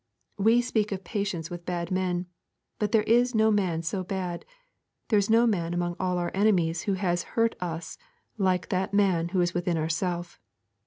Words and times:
We 0.39 0.61
speak 0.63 0.91
of 0.91 1.03
patience 1.03 1.51
with 1.51 1.63
bad 1.67 1.91
men, 1.91 2.25
but 2.79 2.91
there 2.91 3.03
is 3.03 3.35
no 3.35 3.51
man 3.51 3.83
so 3.83 4.03
bad, 4.03 4.45
there 5.09 5.19
is 5.19 5.29
no 5.29 5.45
man 5.45 5.75
among 5.75 5.95
all 5.99 6.17
our 6.17 6.31
enemies 6.33 6.81
who 6.89 6.93
has 6.93 7.21
at 7.21 7.27
all 7.27 7.33
hurt 7.35 7.55
us 7.61 7.99
like 8.35 8.69
that 8.69 8.95
man 8.95 9.27
who 9.29 9.41
is 9.41 9.53
within 9.53 9.77
ourselves. 9.77 10.39